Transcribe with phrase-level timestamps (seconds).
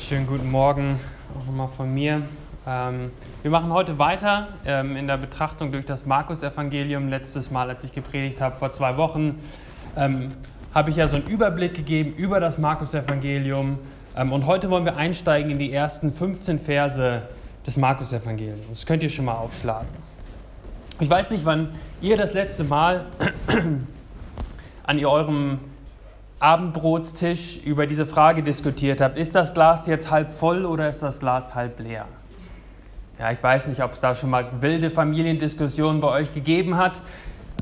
[0.00, 0.98] schönen guten Morgen
[1.38, 2.22] auch nochmal von mir.
[2.66, 7.08] Ähm, wir machen heute weiter ähm, in der Betrachtung durch das Markus-Evangelium.
[7.08, 9.38] Letztes Mal, als ich gepredigt habe, vor zwei Wochen,
[9.96, 10.32] ähm,
[10.74, 13.78] habe ich ja so einen Überblick gegeben über das Markus-Evangelium.
[14.16, 17.22] Ähm, und heute wollen wir einsteigen in die ersten 15 Verse
[17.66, 18.66] des Markus-Evangeliums.
[18.68, 19.88] Das könnt ihr schon mal aufschlagen.
[20.98, 21.68] Ich weiß nicht, wann
[22.00, 23.06] ihr das letzte Mal
[24.84, 25.60] an eurem
[26.40, 31.20] Abendbrotstisch über diese Frage diskutiert habt, ist das Glas jetzt halb voll oder ist das
[31.20, 32.06] Glas halb leer?
[33.18, 37.02] Ja, ich weiß nicht, ob es da schon mal wilde Familiendiskussionen bei euch gegeben hat.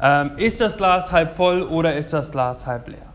[0.01, 3.09] Ähm, ist das Glas halb voll oder ist das Glas halb leer?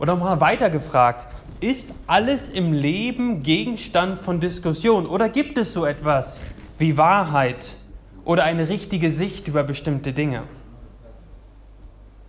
[0.00, 1.28] Oder mal weiter gefragt,
[1.60, 6.42] ist alles im Leben Gegenstand von Diskussion oder gibt es so etwas
[6.78, 7.76] wie Wahrheit
[8.24, 10.42] oder eine richtige Sicht über bestimmte Dinge?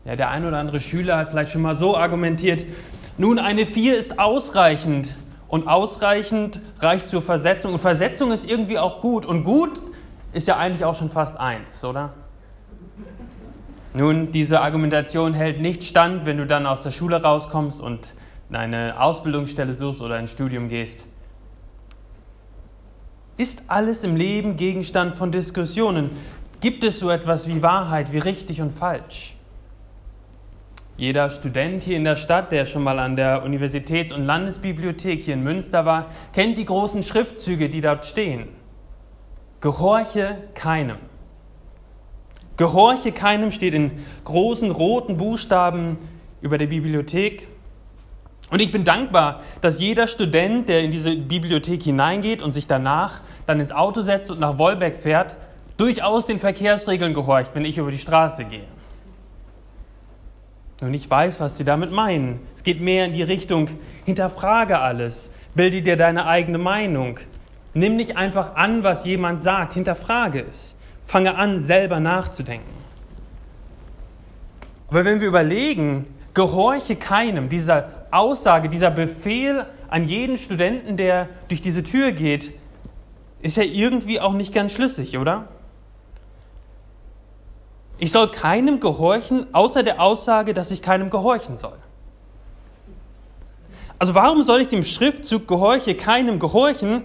[0.09, 2.65] Ja, der ein oder andere Schüler hat vielleicht schon mal so argumentiert,
[3.19, 5.15] nun eine 4 ist ausreichend
[5.47, 9.69] und ausreichend reicht zur Versetzung und Versetzung ist irgendwie auch gut und gut
[10.33, 12.13] ist ja eigentlich auch schon fast 1, oder?
[13.93, 18.11] Nun, diese Argumentation hält nicht stand, wenn du dann aus der Schule rauskommst und
[18.51, 21.05] eine Ausbildungsstelle suchst oder ein Studium gehst.
[23.37, 26.09] Ist alles im Leben Gegenstand von Diskussionen?
[26.61, 29.35] Gibt es so etwas wie Wahrheit, wie richtig und falsch?
[30.99, 35.33] Jeder Student hier in der Stadt, der schon mal an der Universitäts- und Landesbibliothek hier
[35.33, 38.49] in Münster war, kennt die großen Schriftzüge, die dort stehen.
[39.61, 40.97] Gehorche keinem.
[42.57, 43.91] Gehorche keinem steht in
[44.25, 45.97] großen roten Buchstaben
[46.41, 47.47] über der Bibliothek.
[48.51, 53.21] Und ich bin dankbar, dass jeder Student, der in diese Bibliothek hineingeht und sich danach
[53.45, 55.37] dann ins Auto setzt und nach Wolbeck fährt,
[55.77, 58.65] durchaus den Verkehrsregeln gehorcht, wenn ich über die Straße gehe.
[60.81, 62.39] Und ich weiß, was sie damit meinen.
[62.55, 63.67] Es geht mehr in die Richtung,
[64.05, 67.19] hinterfrage alles, bilde dir deine eigene Meinung.
[67.73, 70.75] Nimm nicht einfach an, was jemand sagt, hinterfrage es.
[71.05, 72.79] Fange an, selber nachzudenken.
[74.89, 81.61] Aber wenn wir überlegen, gehorche keinem, dieser Aussage, dieser Befehl an jeden Studenten, der durch
[81.61, 82.53] diese Tür geht,
[83.41, 85.47] ist ja irgendwie auch nicht ganz schlüssig, oder?
[87.99, 91.77] Ich soll keinem gehorchen, außer der Aussage, dass ich keinem gehorchen soll.
[93.99, 97.03] Also warum soll ich dem Schriftzug gehorche keinem gehorchen,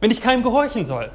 [0.00, 1.10] wenn ich keinem gehorchen soll?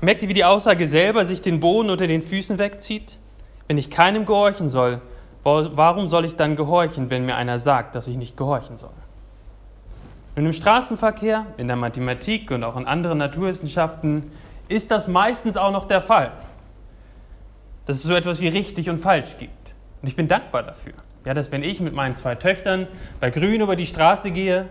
[0.00, 3.18] Merkt ihr, wie die Aussage selber sich den Boden unter den Füßen wegzieht?
[3.66, 5.00] Wenn ich keinem gehorchen soll,
[5.42, 8.90] warum soll ich dann gehorchen, wenn mir einer sagt, dass ich nicht gehorchen soll?
[10.36, 14.30] Und im Straßenverkehr, in der Mathematik und auch in anderen Naturwissenschaften
[14.68, 16.30] ist das meistens auch noch der Fall
[17.86, 19.74] dass es so etwas wie richtig und falsch gibt.
[20.02, 20.94] Und ich bin dankbar dafür.
[21.24, 22.88] Ja, dass wenn ich mit meinen zwei Töchtern
[23.20, 24.66] bei Grün über die Straße gehe,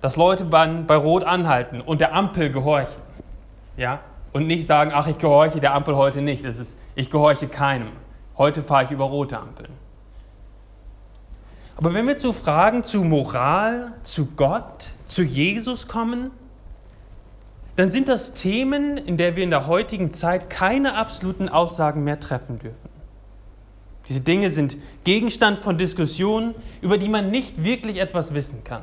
[0.00, 3.02] dass Leute bei, Rot anhalten und der Ampel gehorchen.
[3.76, 4.00] Ja,
[4.32, 6.44] und nicht sagen, ach, ich gehorche der Ampel heute nicht.
[6.44, 7.88] Es ist, ich gehorche keinem.
[8.36, 9.72] Heute fahre ich über rote Ampeln.
[11.76, 16.30] Aber wenn wir zu Fragen zu Moral, zu Gott, zu Jesus kommen,
[17.76, 22.20] dann sind das Themen, in der wir in der heutigen Zeit keine absoluten Aussagen mehr
[22.20, 22.90] treffen dürfen.
[24.08, 28.82] Diese Dinge sind Gegenstand von Diskussionen, über die man nicht wirklich etwas wissen kann.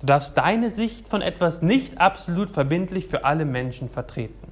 [0.00, 4.50] Du darfst deine Sicht von etwas nicht absolut verbindlich für alle Menschen vertreten.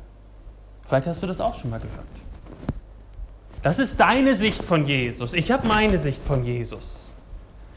[0.86, 2.04] Vielleicht hast du das auch schon mal gehört.
[3.62, 5.32] Das ist deine Sicht von Jesus.
[5.32, 7.12] Ich habe meine Sicht von Jesus.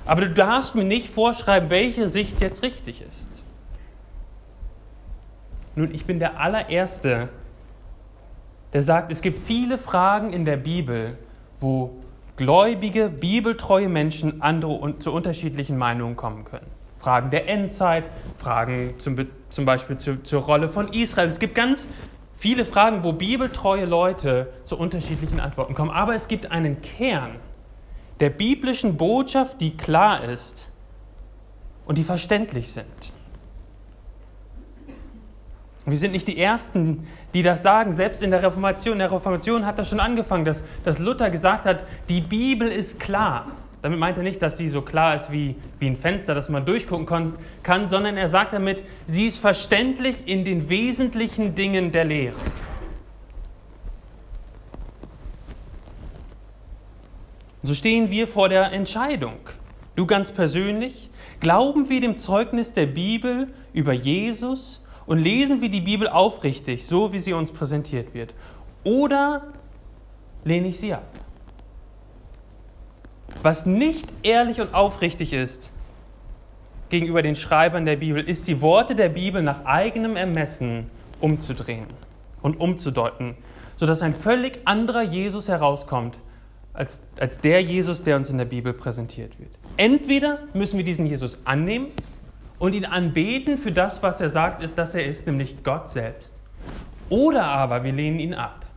[0.06, 3.30] Aber du darfst mir nicht vorschreiben, welche Sicht jetzt richtig ist.
[5.76, 7.30] Nun, ich bin der allererste,
[8.74, 11.18] der sagt, es gibt viele Fragen in der Bibel,
[11.60, 12.02] wo
[12.36, 16.68] gläubige, bibeltreue Menschen andere zu unterschiedlichen Meinungen kommen können.
[17.00, 21.28] Fragen der Endzeit, Fragen zum, zum Beispiel zu, zur Rolle von Israel.
[21.28, 21.88] Es gibt ganz
[22.36, 25.92] viele Fragen, wo bibeltreue Leute zu unterschiedlichen Antworten kommen.
[25.92, 27.40] Aber es gibt einen Kern
[28.20, 30.70] der biblischen Botschaft, die klar ist
[31.86, 33.14] und die verständlich sind.
[35.86, 37.94] Wir sind nicht die Ersten, die das sagen.
[37.94, 41.66] Selbst in der Reformation, in der Reformation hat das schon angefangen, dass, dass Luther gesagt
[41.66, 43.48] hat, die Bibel ist klar.
[43.82, 46.66] Damit meint er nicht, dass sie so klar ist wie, wie ein Fenster, das man
[46.68, 47.34] durchgucken
[47.64, 52.38] kann, sondern er sagt damit, sie ist verständlich in den wesentlichen Dingen der Lehre.
[57.64, 59.38] So stehen wir vor der Entscheidung.
[59.96, 64.81] Du ganz persönlich, glauben wir dem Zeugnis der Bibel über Jesus
[65.12, 68.34] und lesen wir die Bibel aufrichtig, so wie sie uns präsentiert wird?
[68.86, 69.44] Oder
[70.46, 71.04] lehne ich sie ab?
[73.44, 75.70] was nicht ehrlich und aufrichtig ist
[76.88, 80.88] gegenüber den Schreibern der Bibel, ist die Worte der Bibel nach eigenem Ermessen
[81.20, 81.88] umzudrehen
[82.42, 83.36] und umzudeuten,
[83.76, 86.20] sodass ein völlig anderer Jesus herauskommt
[86.72, 89.60] als, als der Jesus, der uns in der Bibel präsentiert wird.
[89.76, 91.88] Entweder müssen wir diesen Jesus annehmen
[92.62, 96.32] und ihn anbeten für das, was er sagt, ist, dass er ist, nämlich Gott selbst.
[97.10, 98.68] Oder aber wir lehnen ihn ab.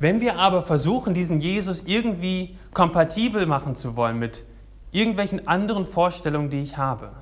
[0.00, 4.42] Wenn wir aber versuchen, diesen Jesus irgendwie kompatibel machen zu wollen mit
[4.90, 7.12] irgendwelchen anderen Vorstellungen, die ich habe,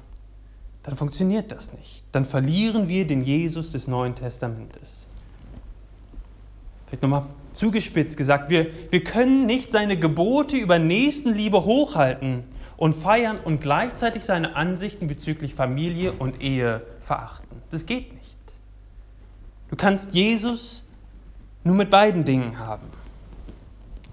[0.83, 2.03] dann funktioniert das nicht.
[2.13, 5.07] Dann verlieren wir den Jesus des Neuen Testamentes.
[6.87, 12.45] Vielleicht nochmal zugespitzt gesagt, wir, wir können nicht seine Gebote über Nächstenliebe hochhalten
[12.81, 17.61] und feiern und gleichzeitig seine Ansichten bezüglich Familie und Ehe verachten.
[17.71, 18.37] Das geht nicht.
[19.69, 20.83] Du kannst Jesus
[21.63, 22.87] nur mit beiden Dingen haben.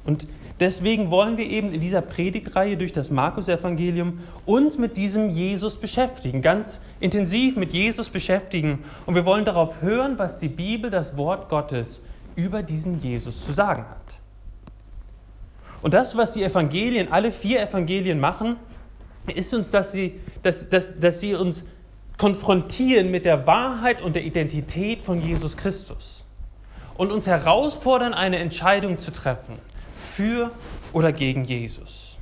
[0.04, 0.28] Und
[0.60, 6.42] deswegen wollen wir eben in dieser Predigtreihe durch das Markus-Evangelium uns mit diesem Jesus beschäftigen,
[6.42, 8.84] ganz intensiv mit Jesus beschäftigen.
[9.06, 12.02] Und wir wollen darauf hören, was die Bibel, das Wort Gottes,
[12.36, 14.07] über diesen Jesus zu sagen hat.
[15.88, 18.58] Und das, was die Evangelien, alle vier Evangelien machen,
[19.34, 21.64] ist uns, dass sie, dass, dass, dass sie uns
[22.18, 26.26] konfrontieren mit der Wahrheit und der Identität von Jesus Christus
[26.98, 29.60] und uns herausfordern, eine Entscheidung zu treffen
[30.14, 30.52] für
[30.92, 32.18] oder gegen Jesus.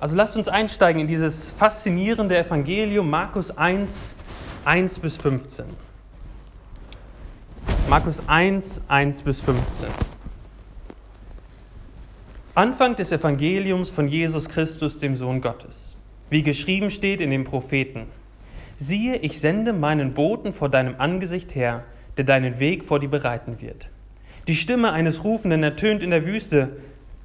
[0.00, 4.16] Also lasst uns einsteigen in dieses faszinierende Evangelium Markus 1,
[4.64, 5.93] 1 bis 15.
[7.86, 9.90] Markus 1, 1 bis 15.
[12.54, 15.94] Anfang des Evangeliums von Jesus Christus, dem Sohn Gottes.
[16.30, 18.06] Wie geschrieben steht in den Propheten.
[18.78, 21.84] Siehe, ich sende meinen Boten vor deinem Angesicht her,
[22.16, 23.86] der deinen Weg vor dir bereiten wird.
[24.48, 26.78] Die Stimme eines Rufenden ertönt in der Wüste,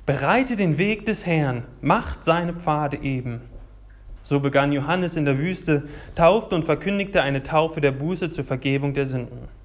[0.06, 3.40] bereite den Weg des Herrn, macht seine Pfade eben.
[4.24, 8.94] So begann Johannes in der Wüste, taufte und verkündigte eine Taufe der Buße zur Vergebung
[8.94, 9.59] der Sünden.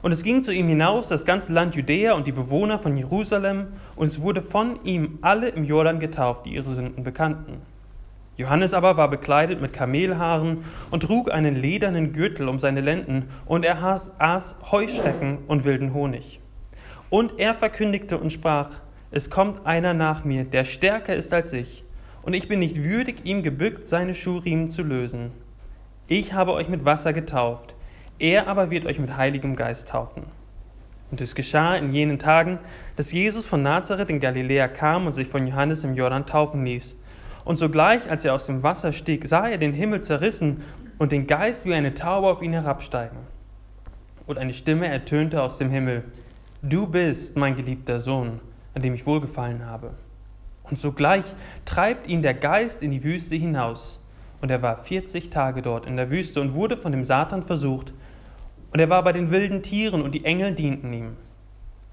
[0.00, 3.68] Und es ging zu ihm hinaus das ganze Land Judäa und die Bewohner von Jerusalem,
[3.96, 7.62] und es wurde von ihm alle im Jordan getauft, die ihre Sünden bekannten.
[8.36, 13.64] Johannes aber war bekleidet mit Kamelhaaren und trug einen ledernen Gürtel um seine Lenden, und
[13.64, 13.82] er
[14.18, 16.38] aß Heuschrecken und wilden Honig.
[17.10, 18.70] Und er verkündigte und sprach,
[19.10, 21.82] es kommt einer nach mir, der stärker ist als ich,
[22.22, 25.32] und ich bin nicht würdig, ihm gebückt seine Schuhriemen zu lösen.
[26.06, 27.74] Ich habe euch mit Wasser getauft,
[28.18, 30.24] er aber wird euch mit Heiligem Geist taufen.
[31.10, 32.58] Und es geschah in jenen Tagen,
[32.96, 36.96] dass Jesus von Nazareth in Galiläa kam und sich von Johannes im Jordan taufen ließ.
[37.44, 40.62] Und sogleich, als er aus dem Wasser stieg, sah er den Himmel zerrissen
[40.98, 43.18] und den Geist wie eine Taube auf ihn herabsteigen.
[44.26, 46.04] Und eine Stimme ertönte aus dem Himmel,
[46.60, 48.40] Du bist mein geliebter Sohn,
[48.74, 49.92] an dem ich wohlgefallen habe.
[50.64, 51.24] Und sogleich
[51.64, 53.98] treibt ihn der Geist in die Wüste hinaus.
[54.40, 57.92] Und er war 40 Tage dort in der Wüste und wurde von dem Satan versucht.
[58.72, 61.16] Und er war bei den wilden Tieren und die Engel dienten ihm.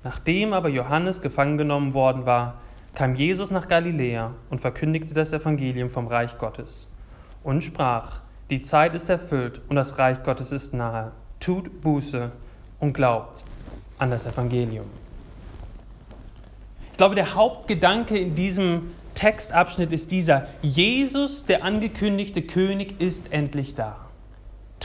[0.04, 2.56] Nachdem aber Johannes gefangen genommen worden war,
[2.94, 6.88] kam Jesus nach Galiläa und verkündigte das Evangelium vom Reich Gottes
[7.44, 11.12] und sprach, die Zeit ist erfüllt und das Reich Gottes ist nahe.
[11.40, 12.32] Tut Buße
[12.80, 13.44] und glaubt
[13.98, 14.86] an das Evangelium.
[16.92, 23.76] Ich glaube, der Hauptgedanke in diesem Textabschnitt ist dieser, Jesus, der angekündigte König, ist endlich
[23.76, 24.05] da.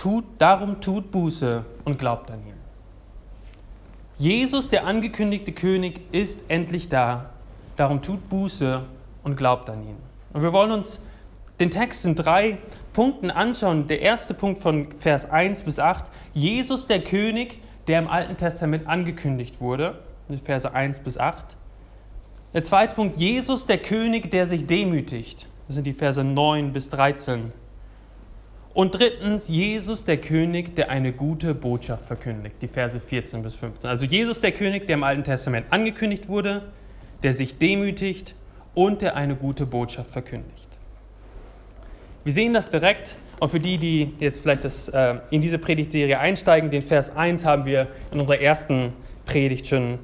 [0.00, 2.54] Tut, darum tut Buße und glaubt an ihn.
[4.16, 7.30] Jesus, der angekündigte König, ist endlich da
[7.80, 8.82] Darum tut Buße
[9.22, 9.96] und glaubt an ihn.
[10.34, 11.00] Und wir wollen uns
[11.60, 12.58] den Text in drei
[12.92, 13.88] Punkten anschauen.
[13.88, 16.04] Der erste Punkt von Vers 1 bis 8,
[16.34, 19.98] Jesus der König, der im Alten Testament angekündigt wurde,
[20.44, 21.56] Verse 1 bis 8.
[22.52, 25.46] Der zweite Punkt, Jesus der König, der sich demütigt.
[25.66, 27.50] Das sind die Verse 9 bis 13.
[28.72, 33.90] Und drittens, Jesus der König, der eine gute Botschaft verkündigt, die Verse 14 bis 15.
[33.90, 36.62] Also Jesus der König, der im Alten Testament angekündigt wurde,
[37.22, 38.34] der sich demütigt
[38.74, 40.68] und der eine gute Botschaft verkündigt.
[42.22, 46.18] Wir sehen das direkt und für die, die jetzt vielleicht das, äh, in diese Predigtserie
[46.18, 48.92] einsteigen, den Vers 1 haben wir in unserer ersten
[49.24, 49.98] Predigt schon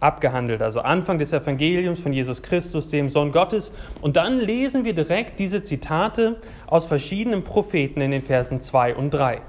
[0.00, 3.72] abgehandelt, also Anfang des Evangeliums von Jesus Christus, dem Sohn Gottes.
[4.00, 6.36] Und dann lesen wir direkt diese Zitate
[6.66, 9.40] aus verschiedenen Propheten in den Versen 2 und 3.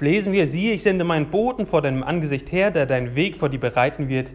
[0.00, 3.48] Lesen wir, siehe, ich sende meinen Boten vor deinem Angesicht her, der deinen Weg vor
[3.48, 4.30] dir bereiten wird.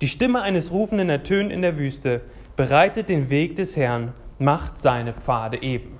[0.00, 2.22] Die Stimme eines Rufenden ertönt in der Wüste,
[2.56, 5.98] bereitet den Weg des Herrn, macht seine Pfade eben.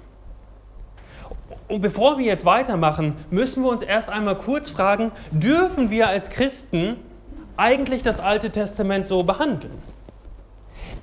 [1.68, 6.30] Und bevor wir jetzt weitermachen, müssen wir uns erst einmal kurz fragen, dürfen wir als
[6.30, 6.96] Christen
[7.56, 9.82] eigentlich das Alte Testament so behandeln?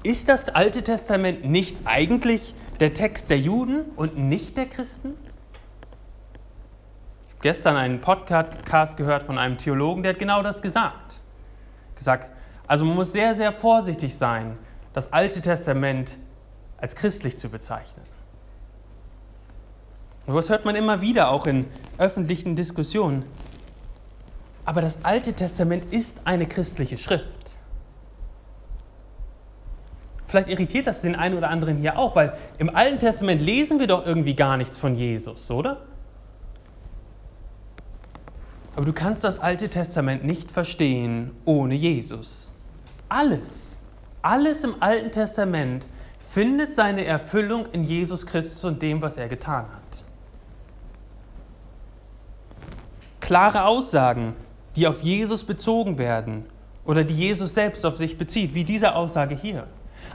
[0.04, 5.16] Ist das Alte Testament nicht eigentlich der Text der Juden und nicht der Christen?
[7.28, 11.22] Ich habe gestern einen Podcast gehört von einem Theologen, der hat genau das gesagt.
[11.96, 12.30] Gesagt,
[12.68, 14.58] also man muss sehr, sehr vorsichtig sein,
[14.94, 16.18] das Alte Testament
[16.78, 18.06] als christlich zu bezeichnen.
[20.26, 21.66] Und das hört man immer wieder auch in
[21.98, 23.26] öffentlichen Diskussionen.
[24.70, 27.58] Aber das Alte Testament ist eine christliche Schrift.
[30.28, 33.88] Vielleicht irritiert das den einen oder anderen hier auch, weil im Alten Testament lesen wir
[33.88, 35.82] doch irgendwie gar nichts von Jesus, oder?
[38.76, 42.54] Aber du kannst das Alte Testament nicht verstehen ohne Jesus.
[43.10, 43.80] Alles,
[44.22, 45.88] alles im Alten Testament
[46.30, 50.04] findet seine Erfüllung in Jesus Christus und dem, was er getan hat.
[53.20, 54.36] Klare Aussagen,
[54.76, 56.46] die auf Jesus bezogen werden
[56.86, 59.68] oder die Jesus selbst auf sich bezieht, wie diese Aussage hier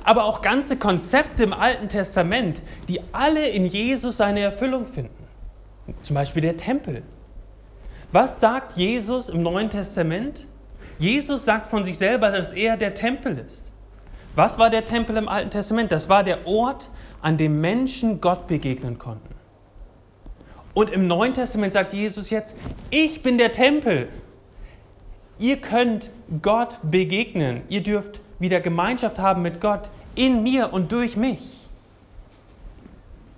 [0.04, 5.26] aber auch ganze Konzepte im Alten Testament, die alle in Jesus seine Erfüllung finden.
[6.02, 7.02] Zum Beispiel der Tempel.
[8.12, 10.46] Was sagt Jesus im Neuen Testament?
[10.98, 13.70] Jesus sagt von sich selber, dass er der Tempel ist.
[14.36, 15.90] Was war der Tempel im Alten Testament?
[15.90, 16.90] Das war der Ort,
[17.22, 19.34] an dem Menschen Gott begegnen konnten.
[20.74, 22.54] Und im Neuen Testament sagt Jesus jetzt,
[22.90, 24.08] ich bin der Tempel.
[25.38, 26.10] Ihr könnt
[26.42, 27.62] Gott begegnen.
[27.68, 31.68] Ihr dürft wieder Gemeinschaft haben mit Gott in mir und durch mich.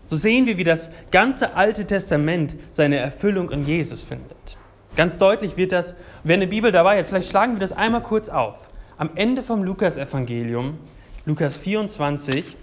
[0.08, 4.56] So sehen wir, wie das ganze Alte Testament seine Erfüllung in Jesus findet.
[4.94, 8.28] Ganz deutlich wird das, wer eine Bibel dabei hat, vielleicht schlagen wir das einmal kurz
[8.28, 8.68] auf.
[8.98, 10.78] Am Ende vom Lukas-Evangelium,
[11.26, 12.56] Lukas 24,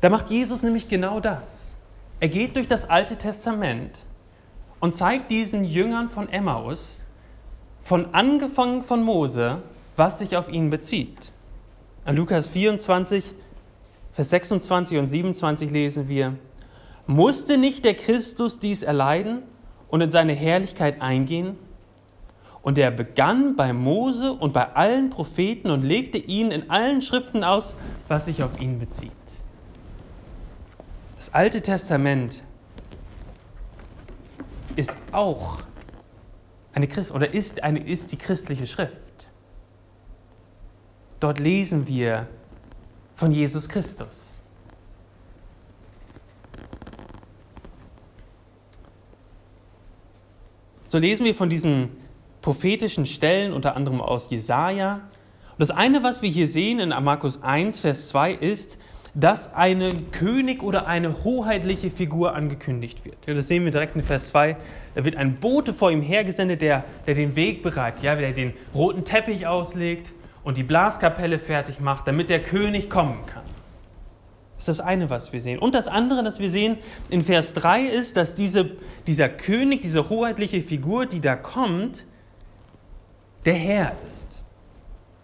[0.00, 1.76] da macht Jesus nämlich genau das.
[2.20, 4.06] Er geht durch das Alte Testament
[4.80, 7.04] und zeigt diesen Jüngern von Emmaus,
[7.80, 9.62] von angefangen von Mose,
[9.96, 11.32] was sich auf ihn bezieht.
[12.04, 13.24] An Lukas 24,
[14.12, 16.36] Vers 26 und 27 lesen wir,
[17.06, 19.42] musste nicht der Christus dies erleiden
[19.88, 21.56] und in seine Herrlichkeit eingehen?
[22.62, 27.42] Und er begann bei Mose und bei allen Propheten und legte ihnen in allen Schriften
[27.42, 27.76] aus,
[28.08, 29.12] was sich auf ihn bezieht.
[31.16, 32.42] Das Alte Testament
[34.80, 35.58] ist auch
[36.72, 38.96] eine Christ oder ist, eine, ist die christliche Schrift.
[41.20, 42.28] Dort lesen wir
[43.14, 44.42] von Jesus Christus.
[50.86, 51.90] So lesen wir von diesen
[52.40, 54.94] prophetischen Stellen, unter anderem aus Jesaja.
[55.50, 58.78] Und das eine, was wir hier sehen in Markus 1, Vers 2, ist,
[59.14, 63.16] dass ein König oder eine hoheitliche Figur angekündigt wird.
[63.26, 64.56] Ja, das sehen wir direkt in Vers 2.
[64.94, 68.52] Da wird ein Bote vor ihm hergesendet, der, der den Weg bereitet, ja, der den
[68.74, 70.12] roten Teppich auslegt
[70.44, 73.42] und die Blaskapelle fertig macht, damit der König kommen kann.
[74.56, 75.58] Das ist das eine, was wir sehen.
[75.58, 76.76] Und das andere, das wir sehen
[77.08, 78.72] in Vers 3, ist, dass diese,
[79.06, 82.04] dieser König, diese hoheitliche Figur, die da kommt,
[83.46, 84.26] der Herr ist.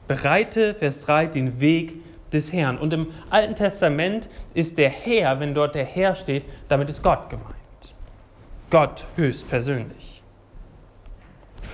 [0.08, 1.92] Bereite, Vers 3, den Weg
[2.32, 2.78] des Herrn.
[2.78, 7.30] Und im Alten Testament ist der Herr, wenn dort der Herr steht, damit ist Gott
[7.30, 7.54] gemeint.
[8.70, 10.22] Gott höchstpersönlich.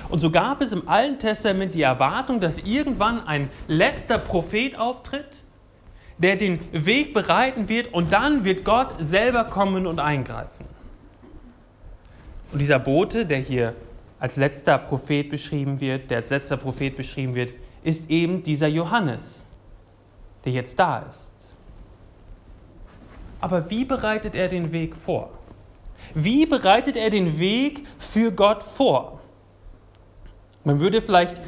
[0.09, 5.43] Und so gab es im Alten Testament die Erwartung, dass irgendwann ein letzter Prophet auftritt,
[6.19, 10.67] der den Weg bereiten wird und dann wird Gott selber kommen und eingreifen.
[12.53, 13.75] Und dieser Bote, der hier
[14.21, 19.42] als letzter Prophet beschrieben wird, der als letzter Prophet beschrieben wird, ist eben dieser Johannes
[20.45, 21.33] der jetzt da ist.
[23.41, 25.31] Aber wie bereitet er den Weg vor?
[26.15, 29.21] Wie bereitet er den Weg für Gott vor?
[30.65, 31.41] Man würde vielleicht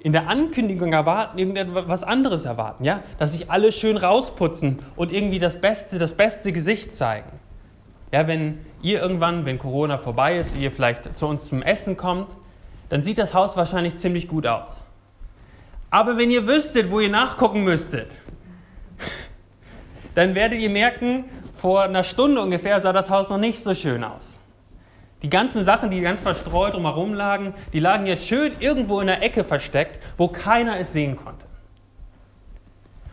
[0.00, 3.02] in der Ankündigung erwarten, irgendetwas anderes erwarten, ja?
[3.18, 7.30] Dass sich alle schön rausputzen und irgendwie das Beste, das beste Gesicht zeigen.
[8.12, 12.28] Ja, wenn ihr irgendwann, wenn Corona vorbei ist, ihr vielleicht zu uns zum Essen kommt,
[12.88, 14.84] dann sieht das Haus wahrscheinlich ziemlich gut aus.
[15.90, 18.12] Aber wenn ihr wüsstet, wo ihr nachgucken müsstet,
[20.18, 21.26] dann werdet ihr merken,
[21.58, 24.40] vor einer Stunde ungefähr sah das Haus noch nicht so schön aus.
[25.22, 29.22] Die ganzen Sachen, die ganz verstreut drumherum lagen, die lagen jetzt schön irgendwo in der
[29.22, 31.46] Ecke versteckt, wo keiner es sehen konnte.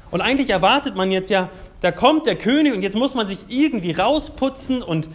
[0.10, 1.50] Und eigentlich erwartet man jetzt ja,
[1.82, 5.08] da kommt der König und jetzt muss man sich irgendwie rausputzen und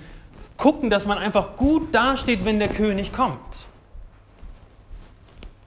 [0.57, 3.41] gucken, dass man einfach gut dasteht, wenn der König kommt.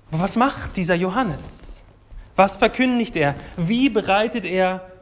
[0.10, 1.84] Aber was macht dieser Johannes?
[2.38, 3.36] Was verkündigt er?
[3.58, 4.93] Wie bereitet er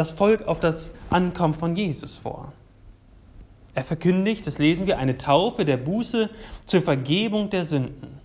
[0.00, 2.54] das Volk auf das Ankommen von Jesus vor.
[3.74, 6.30] Er verkündigt, das lesen wir, eine Taufe der Buße
[6.64, 8.18] zur Vergebung der Sünden.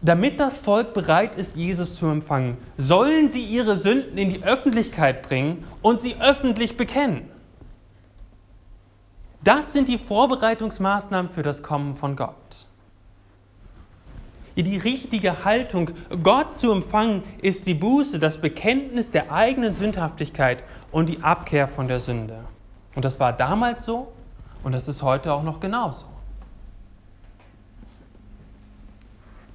[0.00, 5.20] Damit das Volk bereit ist, Jesus zu empfangen, sollen sie ihre Sünden in die Öffentlichkeit
[5.22, 7.28] bringen und sie öffentlich bekennen.
[9.44, 12.41] Das sind die Vorbereitungsmaßnahmen für das Kommen von Gott.
[14.56, 15.90] Die richtige Haltung,
[16.22, 21.88] Gott zu empfangen, ist die Buße, das Bekenntnis der eigenen Sündhaftigkeit und die Abkehr von
[21.88, 22.40] der Sünde.
[22.94, 24.12] Und das war damals so
[24.62, 26.06] und das ist heute auch noch genauso.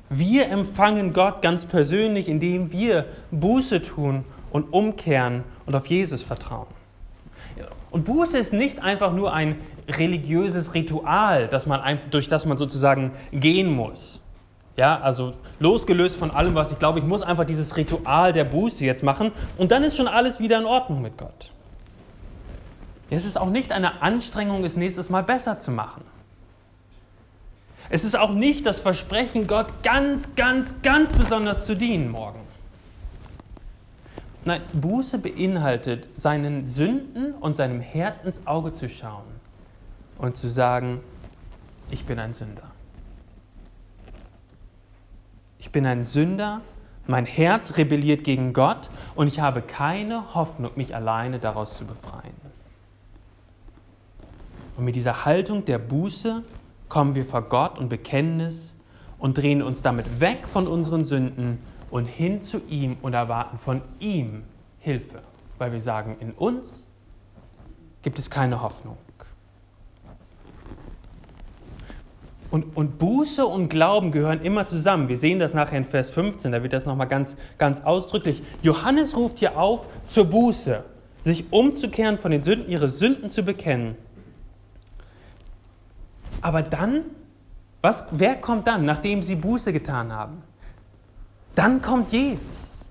[0.09, 6.67] Wir empfangen Gott ganz persönlich, indem wir Buße tun und umkehren und auf Jesus vertrauen.
[7.91, 13.11] Und Buße ist nicht einfach nur ein religiöses Ritual, das man, durch das man sozusagen
[13.31, 14.21] gehen muss.
[14.77, 18.85] Ja, also losgelöst von allem, was ich glaube, ich muss einfach dieses Ritual der Buße
[18.85, 21.51] jetzt machen und dann ist schon alles wieder in Ordnung mit Gott.
[23.09, 26.03] Es ist auch nicht eine Anstrengung, es nächstes Mal besser zu machen.
[27.89, 32.41] Es ist auch nicht das Versprechen, Gott ganz, ganz, ganz besonders zu dienen morgen.
[34.43, 39.41] Nein, Buße beinhaltet, seinen Sünden und seinem Herz ins Auge zu schauen
[40.17, 41.01] und zu sagen,
[41.89, 42.76] ich bin ein Sünder.
[45.67, 46.61] Ich bin ein Sünder,
[47.07, 52.37] mein Herz rebelliert gegen Gott und ich habe keine Hoffnung, mich alleine daraus zu befreien.
[54.77, 56.41] Und mit dieser Haltung der Buße
[56.87, 58.77] kommen wir vor Gott und bekennen es
[59.19, 61.59] und drehen uns damit weg von unseren Sünden
[61.89, 64.45] und hin zu ihm und erwarten von ihm
[64.79, 65.21] Hilfe,
[65.57, 66.87] weil wir sagen, in uns
[68.03, 68.97] gibt es keine Hoffnung.
[72.49, 75.09] Und, und, Buße und Glauben gehören immer zusammen.
[75.09, 78.41] Wir sehen das nachher in Vers 15, da wird das nochmal ganz, ganz ausdrücklich.
[78.61, 80.83] Johannes ruft hier auf zur Buße,
[81.23, 83.97] sich umzukehren von den Sünden, ihre Sünden zu bekennen
[86.41, 87.03] aber dann,
[87.81, 90.41] was, wer kommt dann, nachdem sie Buße getan haben?
[91.55, 92.89] Dann kommt Jesus.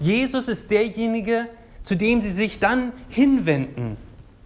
[0.00, 1.48] Jesus ist derjenige,
[1.82, 3.96] zu dem sie sich dann hinwenden,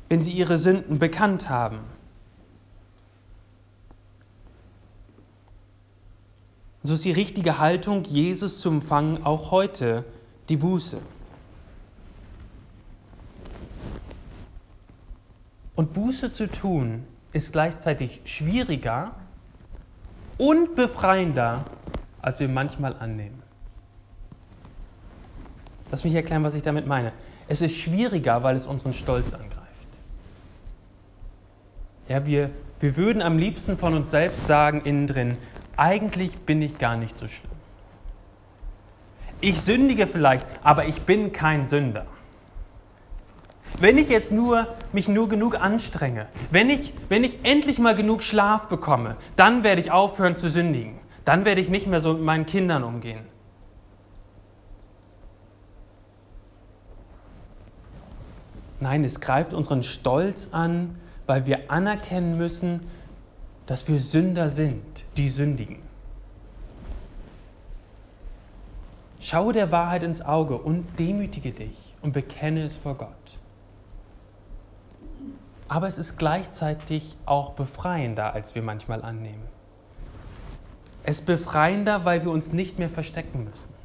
[0.08, 1.78] wenn sie ihre Sünden bekannt haben.
[6.86, 10.04] So ist die richtige Haltung, Jesus zu empfangen, auch heute
[10.48, 11.00] die Buße.
[15.74, 19.16] Und Buße zu tun ist gleichzeitig schwieriger
[20.38, 21.64] und befreiender,
[22.22, 23.42] als wir manchmal annehmen.
[25.90, 27.12] Lass mich erklären, was ich damit meine.
[27.48, 29.66] Es ist schwieriger, weil es unseren Stolz angreift.
[32.08, 35.38] Ja, wir, wir würden am liebsten von uns selbst sagen, innen drin,
[35.76, 37.50] eigentlich bin ich gar nicht so schlimm.
[39.40, 42.06] Ich sündige vielleicht, aber ich bin kein Sünder.
[43.78, 48.22] Wenn ich jetzt nur mich nur genug anstrenge, wenn ich, wenn ich endlich mal genug
[48.22, 50.98] Schlaf bekomme, dann werde ich aufhören zu sündigen.
[51.26, 53.26] Dann werde ich nicht mehr so mit meinen Kindern umgehen.
[58.80, 62.86] Nein, es greift unseren Stolz an, weil wir anerkennen müssen,
[63.66, 65.78] dass wir Sünder sind, die sündigen.
[69.20, 73.38] Schaue der Wahrheit ins Auge und demütige dich und bekenne es vor Gott
[75.68, 79.42] aber es ist gleichzeitig auch befreiender, als wir manchmal annehmen.
[81.02, 83.75] Es ist befreiender, weil wir uns nicht mehr verstecken müssen.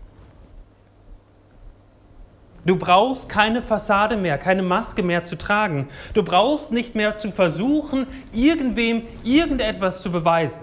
[2.64, 5.90] Du brauchst keine Fassade mehr, keine Maske mehr zu tragen.
[6.14, 10.62] Du brauchst nicht mehr zu versuchen, irgendwem irgendetwas zu beweisen.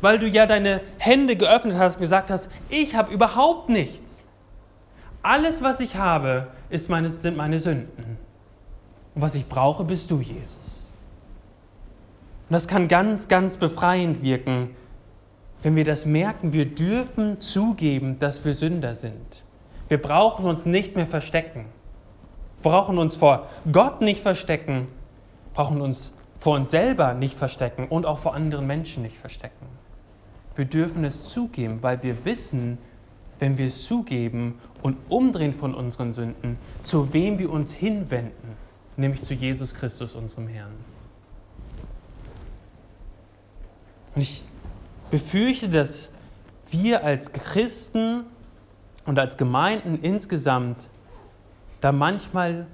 [0.00, 4.24] Weil du ja deine Hände geöffnet hast und gesagt hast, ich habe überhaupt nichts.
[5.22, 6.48] Alles, was ich habe,
[6.88, 8.16] meine, sind meine Sünden.
[9.14, 10.94] Und was ich brauche, bist du, Jesus.
[12.48, 14.74] Und das kann ganz, ganz befreiend wirken,
[15.62, 16.54] wenn wir das merken.
[16.54, 19.44] Wir dürfen zugeben, dass wir Sünder sind.
[19.90, 21.66] Wir brauchen uns nicht mehr verstecken.
[22.62, 24.88] Wir brauchen uns vor Gott nicht verstecken,
[25.52, 29.66] brauchen uns vor uns selber nicht verstecken und auch vor anderen Menschen nicht verstecken.
[30.56, 32.78] Wir dürfen es zugeben, weil wir wissen,
[33.38, 38.56] wenn wir es zugeben und umdrehen von unseren Sünden, zu wem wir uns hinwenden
[39.00, 40.72] nämlich zu Jesus Christus, unserem Herrn.
[44.14, 44.44] Und ich
[45.10, 46.10] befürchte, dass
[46.70, 48.24] wir als Christen
[49.06, 50.88] und als Gemeinden insgesamt
[51.80, 52.66] da manchmal,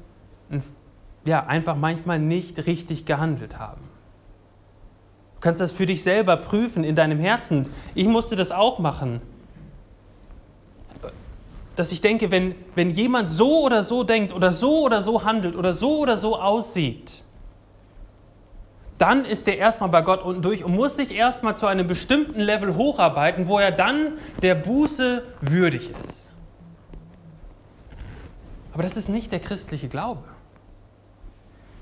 [1.25, 3.83] ja, einfach manchmal nicht richtig gehandelt haben.
[5.37, 7.69] Du kannst das für dich selber prüfen in deinem Herzen.
[7.95, 9.21] Ich musste das auch machen.
[11.77, 15.55] dass ich denke, wenn, wenn jemand so oder so denkt oder so oder so handelt
[15.55, 17.23] oder so oder so aussieht,
[18.99, 22.41] dann ist er erstmal bei Gott unten durch und muss sich erstmal zu einem bestimmten
[22.41, 26.27] Level hocharbeiten, wo er dann der Buße würdig ist.
[28.73, 30.25] Aber das ist nicht der christliche Glaube.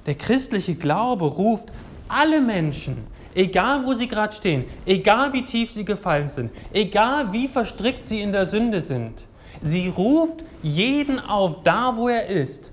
[0.07, 1.73] Der christliche Glaube ruft
[2.09, 7.49] alle Menschen, egal wo sie gerade stehen, egal wie tief sie gefallen sind, egal wie
[7.49, 9.27] verstrickt sie in der Sünde sind,
[9.63, 12.73] sie ruft jeden auf, da wo er ist,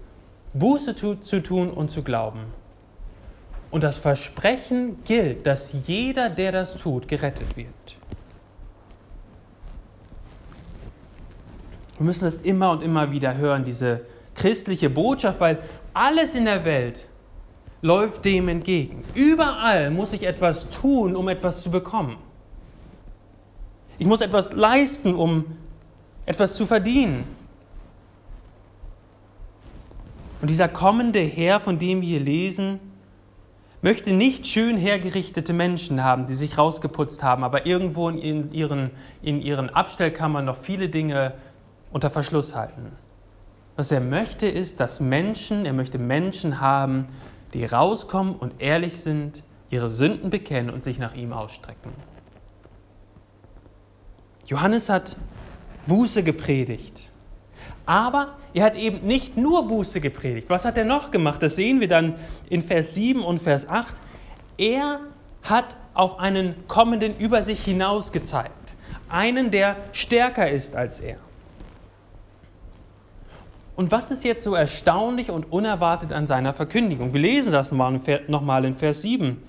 [0.53, 2.60] Buße zu tun und zu glauben.
[3.71, 7.67] Und das Versprechen gilt, dass jeder, der das tut, gerettet wird.
[11.97, 14.01] Wir müssen das immer und immer wieder hören, diese
[14.35, 15.59] christliche Botschaft, weil
[15.93, 17.07] alles in der Welt
[17.81, 19.03] läuft dem entgegen.
[19.15, 22.17] Überall muss ich etwas tun, um etwas zu bekommen.
[23.97, 25.45] Ich muss etwas leisten, um
[26.25, 27.23] etwas zu verdienen.
[30.41, 32.79] Und dieser kommende Herr, von dem wir hier lesen,
[33.81, 38.91] möchte nicht schön hergerichtete Menschen haben, die sich rausgeputzt haben, aber irgendwo in ihren,
[39.21, 41.33] in ihren Abstellkammern noch viele Dinge
[41.91, 42.91] unter Verschluss halten.
[43.75, 47.07] Was er möchte, ist, dass Menschen, er möchte Menschen haben,
[47.53, 51.91] die rauskommen und ehrlich sind, ihre Sünden bekennen und sich nach ihm ausstrecken.
[54.45, 55.15] Johannes hat
[55.87, 57.10] Buße gepredigt.
[57.85, 60.49] Aber er hat eben nicht nur Buße gepredigt.
[60.49, 61.41] Was hat er noch gemacht?
[61.41, 62.15] Das sehen wir dann
[62.49, 63.95] in Vers 7 und Vers 8.
[64.57, 64.99] Er
[65.43, 68.53] hat auf einen kommenden über sich hinaus gezeigt.
[69.09, 71.17] Einen, der stärker ist als er.
[73.75, 77.13] Und was ist jetzt so erstaunlich und unerwartet an seiner Verkündigung?
[77.13, 79.41] Wir lesen das nochmal in Vers 7.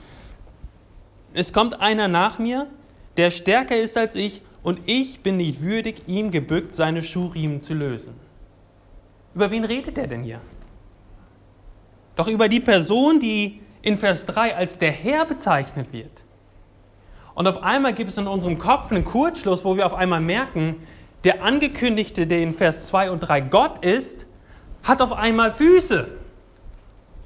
[1.34, 2.66] Es kommt einer nach mir,
[3.16, 7.74] der stärker ist als ich, und ich bin nicht würdig, ihm gebückt seine Schuhriemen zu
[7.74, 8.14] lösen.
[9.34, 10.40] Über wen redet er denn hier?
[12.16, 16.24] Doch über die Person, die in Vers 3 als der Herr bezeichnet wird.
[17.34, 20.76] Und auf einmal gibt es in unserem Kopf einen Kurzschluss, wo wir auf einmal merken,
[21.24, 24.26] der Angekündigte, der in Vers 2 und 3 Gott ist,
[24.82, 26.08] hat auf einmal Füße.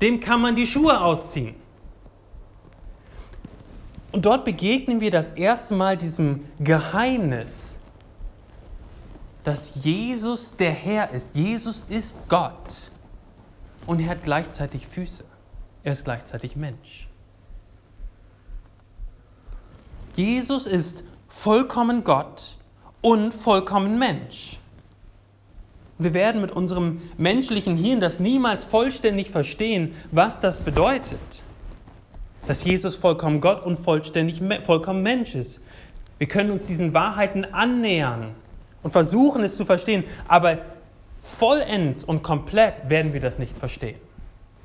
[0.00, 1.54] Dem kann man die Schuhe ausziehen.
[4.12, 7.78] Und dort begegnen wir das erste Mal diesem Geheimnis,
[9.42, 11.34] dass Jesus der Herr ist.
[11.34, 12.90] Jesus ist Gott.
[13.84, 15.24] Und er hat gleichzeitig Füße.
[15.84, 17.08] Er ist gleichzeitig Mensch.
[20.16, 22.56] Jesus ist vollkommen Gott
[23.02, 24.58] und vollkommen Mensch.
[25.98, 31.44] Wir werden mit unserem menschlichen Hirn das niemals vollständig verstehen, was das bedeutet.
[32.46, 35.60] Dass Jesus vollkommen Gott und vollständig, vollkommen Mensch ist.
[36.18, 38.34] Wir können uns diesen Wahrheiten annähern
[38.82, 40.58] und versuchen es zu verstehen, aber
[41.22, 43.98] vollends und komplett werden wir das nicht verstehen.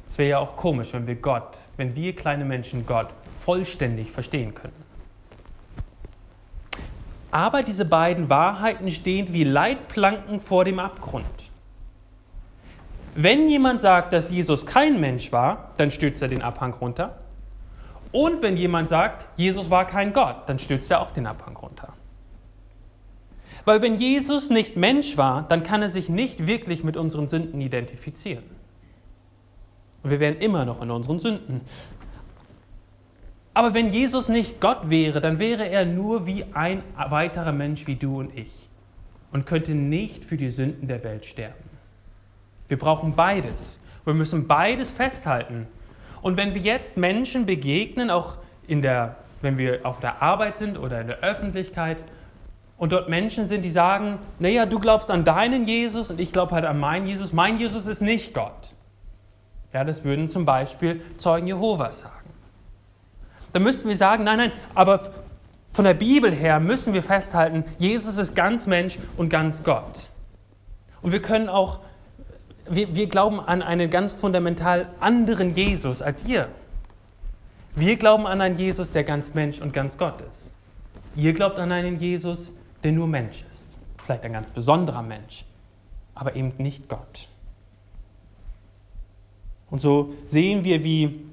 [0.09, 3.07] Es wäre ja auch komisch, wenn wir Gott, wenn wir kleine Menschen Gott
[3.43, 4.83] vollständig verstehen könnten.
[7.31, 11.25] Aber diese beiden Wahrheiten stehen wie Leitplanken vor dem Abgrund.
[13.15, 17.17] Wenn jemand sagt, dass Jesus kein Mensch war, dann stürzt er den Abhang runter.
[18.11, 21.93] Und wenn jemand sagt, Jesus war kein Gott, dann stürzt er auch den Abhang runter.
[23.65, 27.61] Weil wenn Jesus nicht Mensch war, dann kann er sich nicht wirklich mit unseren Sünden
[27.61, 28.43] identifizieren.
[30.03, 31.61] Und wir wären immer noch in unseren Sünden.
[33.53, 37.95] Aber wenn Jesus nicht Gott wäre, dann wäre er nur wie ein weiterer Mensch wie
[37.95, 38.51] du und ich
[39.31, 41.69] und könnte nicht für die Sünden der Welt sterben.
[42.67, 43.79] Wir brauchen beides.
[44.05, 45.67] Wir müssen beides festhalten.
[46.21, 50.77] Und wenn wir jetzt Menschen begegnen, auch in der, wenn wir auf der Arbeit sind
[50.77, 52.03] oder in der Öffentlichkeit,
[52.77, 56.55] und dort Menschen sind, die sagen, naja, du glaubst an deinen Jesus und ich glaube
[56.55, 57.31] halt an meinen Jesus.
[57.31, 58.73] Mein Jesus ist nicht Gott.
[59.71, 62.21] Ja, das würden zum Beispiel Zeugen Jehovas sagen
[63.53, 65.11] dann müssten wir sagen, nein, nein, aber
[65.73, 70.09] von der Bibel her müssen wir festhalten, Jesus ist ganz Mensch und ganz Gott.
[71.01, 71.79] Und wir können auch,
[72.75, 76.49] wir, wir glauben an einen ganz fundamental anderen Jesus als ihr.
[77.75, 80.51] Wir glauben an einen Jesus, der ganz Mensch und ganz Gott ist.
[81.15, 82.51] Ihr glaubt an einen Jesus,
[82.83, 83.67] der nur Mensch ist.
[84.03, 85.45] Vielleicht ein ganz besonderer Mensch,
[86.15, 87.27] aber eben nicht Gott.
[89.69, 91.25] Und so sehen wir, wie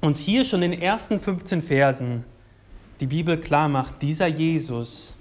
[0.00, 2.24] uns hier schon in den ersten 15 Versen
[3.00, 5.14] die Bibel klar macht, dieser Jesus,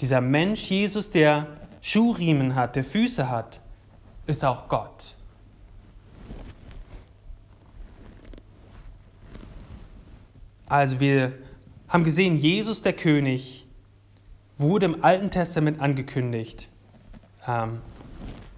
[0.00, 1.46] dieser Mensch Jesus, der
[1.82, 3.60] Schuhriemen hat, der Füße hat,
[4.26, 5.14] ist auch Gott.
[10.66, 11.32] Also wir
[11.88, 13.66] haben gesehen, Jesus der König
[14.58, 16.68] wurde im Alten Testament angekündigt
[17.46, 17.80] ähm,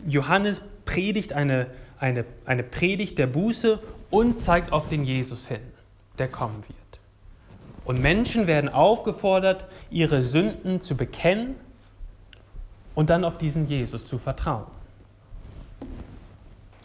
[0.07, 1.67] Johannes predigt eine,
[1.99, 5.61] eine, eine Predigt der Buße und zeigt auf den Jesus hin,
[6.19, 6.79] der kommen wird.
[7.85, 11.57] Und Menschen werden aufgefordert, ihre Sünden zu bekennen
[12.95, 14.67] und dann auf diesen Jesus zu vertrauen.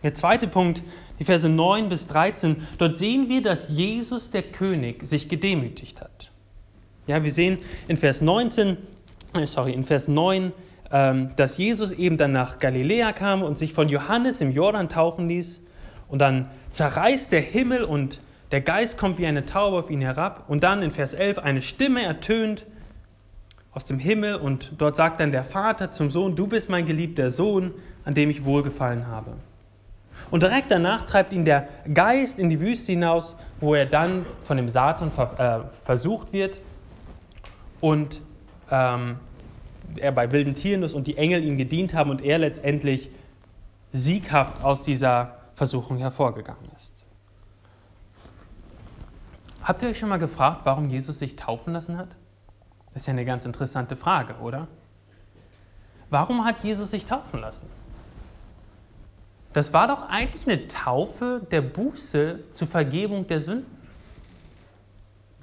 [0.04, 0.84] Der zweite Punkt,
[1.20, 6.30] die Verse 9 bis 13, dort sehen wir, dass Jesus der König sich gedemütigt hat.
[7.08, 8.78] Ja, wir sehen in Vers 19,
[9.34, 10.52] äh, sorry, in Vers 9,
[10.92, 15.28] ähm, dass Jesus eben dann nach Galiläa kam und sich von Johannes im Jordan taufen
[15.28, 15.62] ließ.
[16.08, 18.20] Und dann zerreißt der Himmel und
[18.52, 20.46] der Geist kommt wie eine Taube auf ihn herab.
[20.50, 22.66] Und dann in Vers 11 eine Stimme ertönt
[23.72, 27.32] aus dem Himmel und dort sagt dann der Vater zum Sohn, du bist mein geliebter
[27.32, 27.72] Sohn,
[28.06, 29.38] an dem ich wohlgefallen habe.
[30.34, 34.58] Und direkt danach treibt ihn der Geist in die Wüste hinaus, wo er dann von
[34.58, 36.60] dem Satan ver, äh, versucht wird
[37.82, 38.20] und
[38.72, 39.18] ähm,
[39.96, 43.12] er bei wilden Tieren ist und die Engel ihm gedient haben und er letztendlich
[43.92, 47.06] sieghaft aus dieser Versuchung hervorgegangen ist.
[49.62, 52.10] Habt ihr euch schon mal gefragt, warum Jesus sich taufen lassen hat?
[52.92, 54.68] Das ist ja eine ganz interessante Frage, oder?
[56.10, 57.68] Warum hat Jesus sich taufen lassen?
[59.54, 63.78] Das war doch eigentlich eine Taufe der Buße zur Vergebung der Sünden.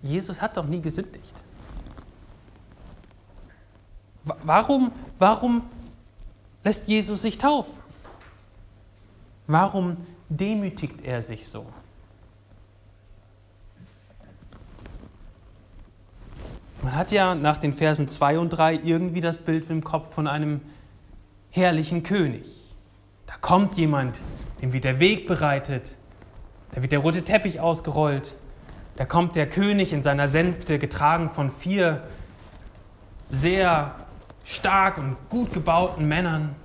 [0.02, 1.34] Jesus hat doch nie gesündigt.
[4.24, 5.62] Warum, warum
[6.64, 7.74] lässt Jesus sich taufen?
[9.46, 9.96] Warum
[10.28, 11.66] demütigt er sich so?
[16.82, 20.26] Man hat ja nach den Versen 2 und 3 irgendwie das Bild im Kopf von
[20.26, 20.60] einem
[21.50, 22.69] herrlichen König.
[23.30, 24.20] Da kommt jemand,
[24.60, 25.94] dem wird der Weg bereitet,
[26.72, 28.34] da wird der rote Teppich ausgerollt,
[28.96, 32.02] da kommt der König in seiner Sänfte, getragen von vier
[33.30, 33.94] sehr
[34.42, 36.56] stark und gut gebauten Männern.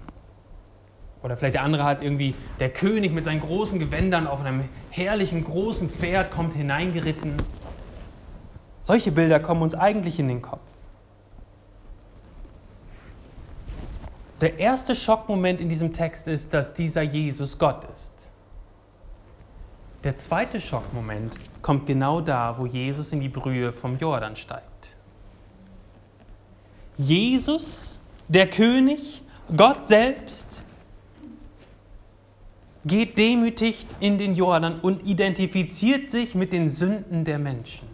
[1.21, 5.43] Oder vielleicht der andere hat irgendwie, der König mit seinen großen Gewändern auf einem herrlichen
[5.43, 7.37] großen Pferd kommt hineingeritten.
[8.81, 10.74] Solche Bilder kommen uns eigentlich in den Kopf.
[14.41, 18.11] Der erste Schockmoment in diesem Text ist, dass dieser Jesus Gott ist.
[20.03, 24.95] Der zweite Schockmoment kommt genau da, wo Jesus in die Brühe vom Jordan steigt.
[26.97, 29.23] Jesus, der König,
[29.55, 30.63] Gott selbst,
[32.85, 37.87] geht demütig in den Jordan und identifiziert sich mit den Sünden der Menschen.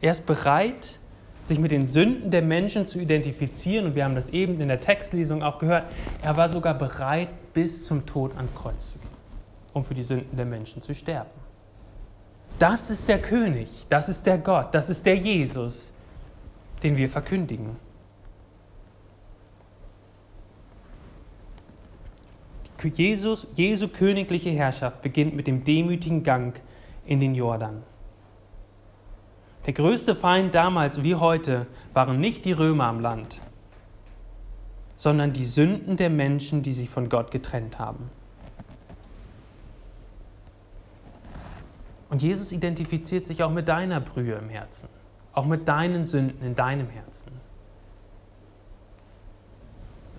[0.00, 1.00] Er ist bereit,
[1.44, 3.86] sich mit den Sünden der Menschen zu identifizieren.
[3.86, 5.84] Und wir haben das eben in der Textlesung auch gehört.
[6.22, 9.10] Er war sogar bereit, bis zum Tod ans Kreuz zu gehen,
[9.72, 11.30] um für die Sünden der Menschen zu sterben.
[12.58, 15.92] Das ist der König, das ist der Gott, das ist der Jesus,
[16.82, 17.76] den wir verkündigen.
[22.92, 26.60] Jesus, Jesu königliche Herrschaft beginnt mit dem demütigen Gang
[27.06, 27.82] in den Jordan.
[29.66, 33.40] Der größte Feind damals wie heute waren nicht die Römer am Land,
[34.96, 38.10] sondern die Sünden der Menschen, die sich von Gott getrennt haben.
[42.10, 44.88] Und Jesus identifiziert sich auch mit deiner Brühe im Herzen,
[45.32, 47.32] auch mit deinen Sünden in deinem Herzen.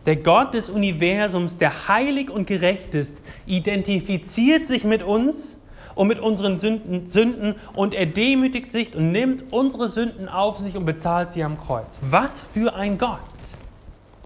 [0.06, 5.58] Der Gott des Universums, der heilig und gerecht ist, identifiziert sich mit uns
[5.96, 10.76] und mit unseren Sünden, Sünden und er demütigt sich und nimmt unsere Sünden auf sich
[10.76, 12.00] und bezahlt sie am Kreuz.
[12.02, 13.20] Was für ein Gott!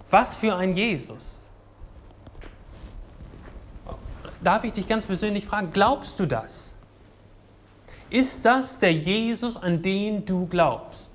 [0.09, 1.37] Was für ein Jesus!
[4.41, 6.73] Darf ich dich ganz persönlich fragen, glaubst du das?
[8.09, 11.09] Ist das der Jesus, an den du glaubst?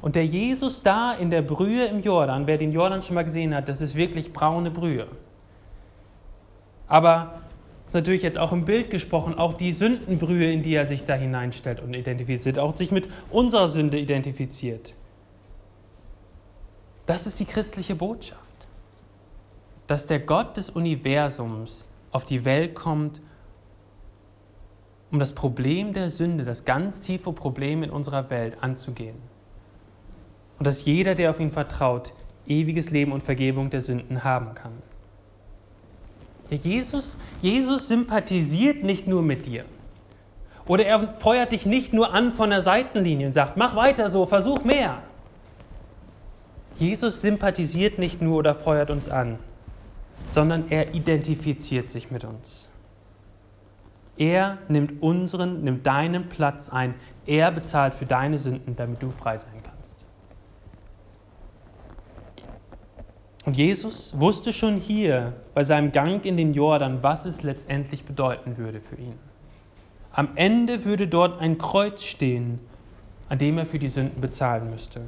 [0.00, 3.54] Und der Jesus da in der Brühe im Jordan, wer den Jordan schon mal gesehen
[3.54, 5.06] hat, das ist wirklich braune Brühe.
[6.86, 7.40] Aber
[7.86, 11.14] ist natürlich jetzt auch im Bild gesprochen, auch die Sündenbrühe, in die er sich da
[11.14, 14.94] hineinstellt und identifiziert, auch sich mit unserer Sünde identifiziert.
[17.06, 18.44] Das ist die christliche Botschaft
[19.86, 23.20] dass der Gott des Universums auf die Welt kommt,
[25.10, 29.16] um das Problem der Sünde, das ganz tiefe Problem in unserer Welt anzugehen.
[30.58, 32.12] Und dass jeder, der auf ihn vertraut,
[32.46, 34.72] ewiges Leben und Vergebung der Sünden haben kann.
[36.50, 39.64] Jesus, Jesus sympathisiert nicht nur mit dir.
[40.66, 44.26] Oder er feuert dich nicht nur an von der Seitenlinie und sagt, mach weiter so,
[44.26, 45.02] versuch mehr.
[46.76, 49.38] Jesus sympathisiert nicht nur oder feuert uns an,
[50.28, 52.68] sondern er identifiziert sich mit uns.
[54.16, 56.94] Er nimmt unseren, nimmt deinen Platz ein.
[57.26, 60.04] Er bezahlt für deine Sünden, damit du frei sein kannst.
[63.44, 68.56] Und Jesus wusste schon hier bei seinem Gang in den Jordan, was es letztendlich bedeuten
[68.56, 69.18] würde für ihn.
[70.12, 72.58] Am Ende würde dort ein Kreuz stehen,
[73.28, 75.02] an dem er für die Sünden bezahlen müsste.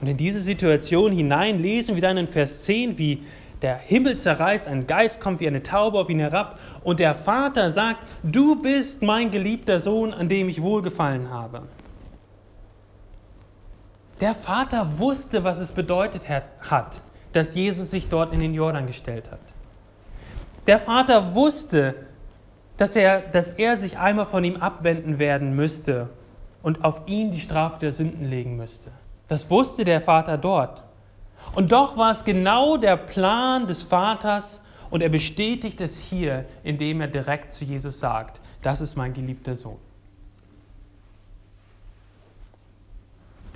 [0.00, 3.22] Und in diese Situation hinein lesen wir dann in Vers 10, wie
[3.62, 7.70] der Himmel zerreißt, ein Geist kommt wie eine Taube auf ihn herab und der Vater
[7.70, 11.62] sagt, du bist mein geliebter Sohn, an dem ich wohlgefallen habe.
[14.20, 17.00] Der Vater wusste, was es bedeutet hat,
[17.32, 19.40] dass Jesus sich dort in den Jordan gestellt hat.
[20.66, 21.94] Der Vater wusste,
[22.78, 26.08] dass er, dass er sich einmal von ihm abwenden werden müsste
[26.62, 28.90] und auf ihn die Strafe der Sünden legen müsste.
[29.28, 30.82] Das wusste der Vater dort.
[31.54, 37.00] Und doch war es genau der Plan des Vaters und er bestätigt es hier, indem
[37.00, 39.78] er direkt zu Jesus sagt, das ist mein geliebter Sohn.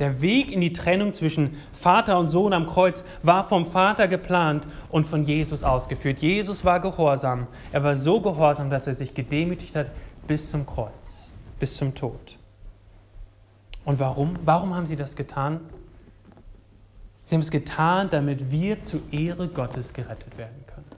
[0.00, 4.66] Der Weg in die Trennung zwischen Vater und Sohn am Kreuz war vom Vater geplant
[4.88, 6.20] und von Jesus ausgeführt.
[6.20, 7.46] Jesus war gehorsam.
[7.70, 9.90] Er war so gehorsam, dass er sich gedemütigt hat
[10.26, 12.38] bis zum Kreuz, bis zum Tod.
[13.84, 14.38] Und warum?
[14.44, 15.60] Warum haben sie das getan?
[17.24, 20.90] Sie haben es getan, damit wir zur Ehre Gottes gerettet werden können.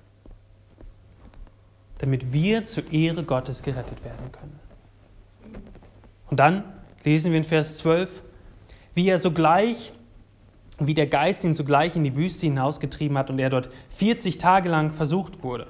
[1.98, 4.60] Damit wir zur Ehre Gottes gerettet werden können.
[6.30, 6.62] Und dann
[7.04, 8.08] lesen wir in Vers 12,
[8.94, 9.92] wie er sogleich,
[10.78, 14.68] wie der Geist ihn sogleich in die Wüste hinausgetrieben hat und er dort 40 Tage
[14.68, 15.68] lang versucht wurde.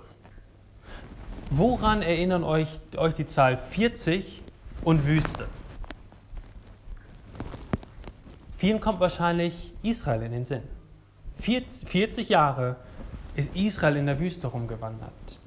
[1.51, 4.43] Woran erinnern euch, euch die Zahl 40
[4.85, 5.47] und Wüste?
[8.57, 10.63] Vielen kommt wahrscheinlich Israel in den Sinn.
[11.41, 12.77] 40 Jahre
[13.35, 15.41] ist Israel in der Wüste rumgewandert.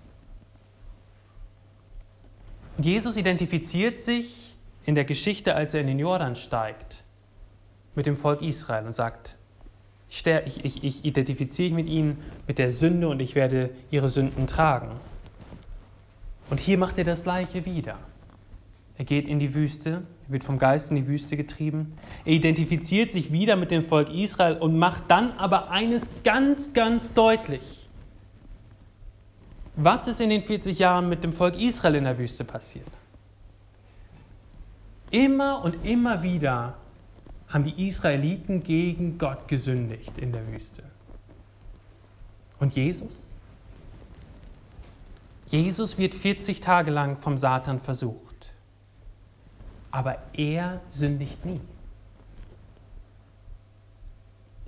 [2.78, 4.54] Jesus identifiziert sich
[4.86, 7.05] in der Geschichte, als er in den Jordan steigt,
[7.96, 9.38] mit dem Volk Israel und sagt,
[10.10, 14.48] ich, ich, ich identifiziere mich mit ihnen, mit der Sünde und ich werde ihre Sünden
[14.48, 14.92] tragen.
[16.50, 17.98] Und hier macht er das gleiche wieder.
[18.98, 21.98] Er geht in die Wüste, wird vom Geist in die Wüste getrieben.
[22.24, 27.14] Er identifiziert sich wieder mit dem Volk Israel und macht dann aber eines ganz, ganz
[27.14, 27.90] deutlich.
[29.76, 32.88] Was ist in den 40 Jahren mit dem Volk Israel in der Wüste passiert?
[35.12, 36.76] Immer und immer wieder
[37.48, 40.84] haben die Israeliten gegen Gott gesündigt in der Wüste.
[42.60, 43.14] Und Jesus?
[45.48, 48.52] Jesus wird 40 Tage lang vom Satan versucht.
[49.92, 51.62] Aber er sündigt nie.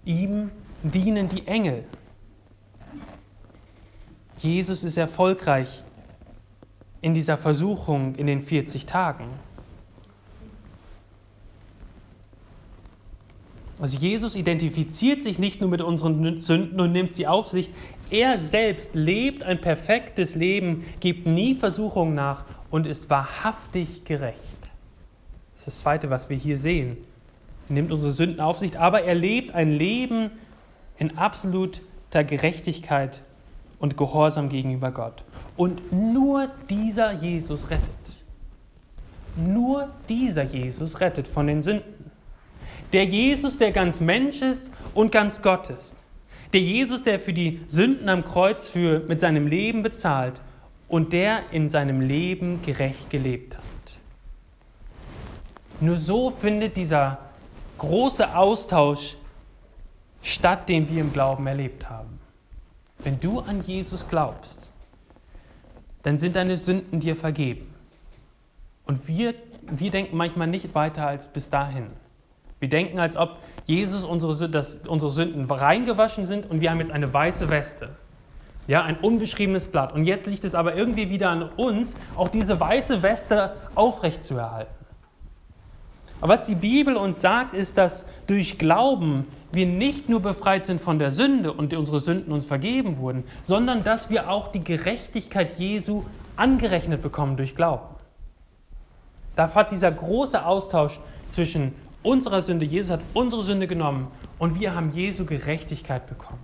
[0.06, 0.52] Ihm
[0.84, 1.84] dienen die Engel.
[4.38, 5.84] Jesus ist erfolgreich
[7.02, 9.28] in dieser Versuchung in den 40 Tagen.
[13.80, 17.70] Also Jesus identifiziert sich nicht nur mit unseren Sünden und nimmt sie auf sich,
[18.10, 24.40] er selbst lebt ein perfektes Leben, gibt nie Versuchungen nach und ist wahrhaftig gerecht.
[25.54, 26.98] Das ist das Zweite, was wir hier sehen.
[27.70, 30.32] Er nimmt unsere Sünden auf sich, aber er lebt ein Leben
[30.98, 33.22] in absoluter Gerechtigkeit
[33.78, 35.24] und Gehorsam gegenüber Gott.
[35.56, 38.18] Und nur dieser Jesus rettet.
[39.36, 41.97] Nur dieser Jesus rettet von den Sünden.
[42.93, 45.95] Der Jesus, der ganz Mensch ist und ganz Gott ist.
[46.54, 50.39] Der Jesus, der für die Sünden am Kreuz für, mit seinem Leben bezahlt
[50.88, 53.63] und der in seinem Leben gerecht gelebt hat.
[55.82, 57.19] Nur so findet dieser
[57.78, 59.17] große Austausch
[60.23, 62.19] statt, den wir im Glauben erlebt haben.
[63.00, 64.71] Wenn du an Jesus glaubst,
[66.04, 67.73] dann sind deine Sünden dir vergeben.
[68.86, 69.36] Und wir,
[69.69, 71.88] wir denken manchmal nicht weiter als bis dahin.
[72.60, 76.91] Wir denken, als ob Jesus unsere, dass unsere Sünden reingewaschen sind und wir haben jetzt
[76.91, 77.89] eine weiße Weste.
[78.67, 79.93] Ja, ein unbeschriebenes Blatt.
[79.93, 84.74] Und jetzt liegt es aber irgendwie wieder an uns, auch diese weiße Weste aufrechtzuerhalten.
[86.20, 90.82] Aber was die Bibel uns sagt, ist, dass durch Glauben wir nicht nur befreit sind
[90.82, 95.60] von der Sünde und unsere Sünden uns vergeben wurden, sondern dass wir auch die Gerechtigkeit
[95.60, 96.03] Jesu
[96.36, 97.95] angerechnet bekommen durch Glauben.
[99.36, 100.99] Da hat dieser große Austausch
[101.30, 102.66] zwischen unserer Sünde.
[102.66, 104.08] Jesus hat unsere Sünde genommen
[104.39, 106.39] und wir haben Jesu Gerechtigkeit bekommen.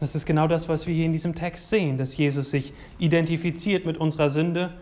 [0.00, 3.84] Das ist genau das, was wir hier in diesem Text sehen, dass Jesus sich identifiziert
[3.84, 4.74] mit unserer Sünde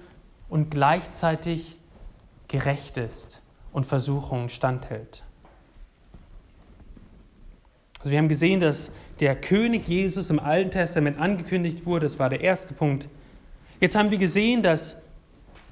[0.48, 1.76] und gleichzeitig
[2.48, 3.40] gerecht ist
[3.72, 5.24] und Versuchungen standhält.
[7.98, 12.06] Also wir haben gesehen, dass der König Jesus im Alten Testament angekündigt wurde.
[12.06, 13.08] Das war der erste Punkt.
[13.80, 14.96] Jetzt haben wir gesehen, dass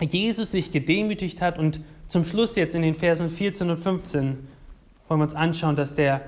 [0.01, 1.81] Jesus sich gedemütigt hat und
[2.15, 4.47] zum Schluss jetzt in den Versen 14 und 15
[5.09, 6.21] wollen wir uns anschauen, dass der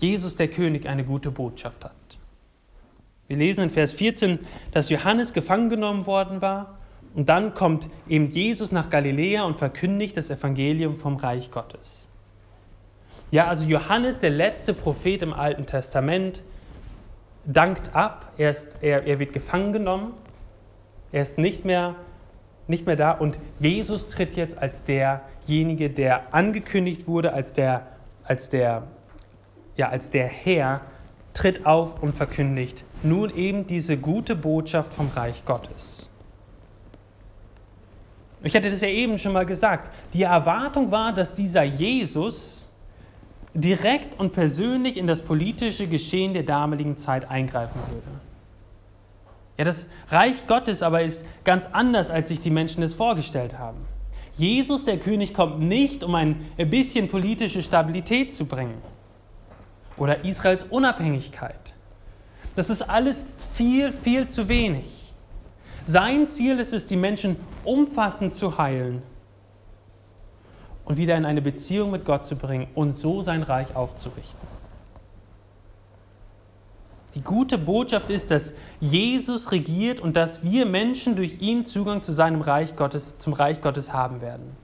[0.00, 1.92] Jesus, der König, eine gute Botschaft hat.
[3.28, 4.40] Wir lesen in Vers 14,
[4.72, 6.80] dass Johannes gefangen genommen worden war
[7.14, 12.08] und dann kommt eben Jesus nach Galiläa und verkündigt das Evangelium vom Reich Gottes.
[13.30, 16.42] Ja, also Johannes, der letzte Prophet im Alten Testament,
[17.44, 20.12] dankt ab, er, ist, er, er wird gefangen genommen,
[21.12, 21.94] er ist nicht mehr,
[22.68, 27.86] nicht mehr da und Jesus tritt jetzt als derjenige, der angekündigt wurde, als der,
[28.24, 28.84] als der,
[29.76, 30.80] ja, als der Herr,
[31.34, 36.08] tritt auf und verkündigt nun eben diese gute Botschaft vom Reich Gottes.
[38.44, 39.90] Ich hatte das ja eben schon mal gesagt.
[40.14, 42.68] Die Erwartung war, dass dieser Jesus
[43.54, 48.20] direkt und persönlich in das politische Geschehen der damaligen Zeit eingreifen würde.
[49.58, 53.86] Ja, das Reich Gottes aber ist ganz anders, als sich die Menschen es vorgestellt haben.
[54.34, 58.80] Jesus, der König, kommt nicht, um ein bisschen politische Stabilität zu bringen
[59.96, 61.74] oder Israels Unabhängigkeit.
[62.56, 65.14] Das ist alles viel, viel zu wenig.
[65.86, 69.02] Sein Ziel ist es, die Menschen umfassend zu heilen
[70.84, 74.48] und wieder in eine Beziehung mit Gott zu bringen und so sein Reich aufzurichten.
[77.14, 82.12] Die gute Botschaft ist, dass Jesus regiert und dass wir Menschen durch ihn Zugang zu
[82.12, 84.56] seinem Reich Gottes, zum Reich Gottes haben werden.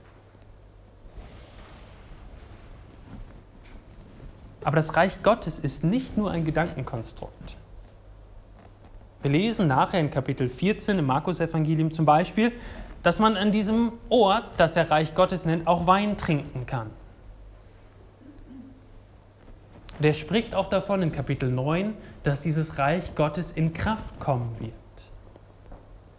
[4.63, 7.57] Aber das Reich Gottes ist nicht nur ein Gedankenkonstrukt.
[9.21, 12.51] Wir lesen nachher in Kapitel 14 im Markus-Evangelium zum Beispiel,
[13.03, 16.89] dass man an diesem Ort, das er Reich Gottes nennt, auch Wein trinken kann.
[19.99, 21.93] Der spricht auch davon in Kapitel 9,
[22.23, 24.73] dass dieses Reich Gottes in Kraft kommen wird.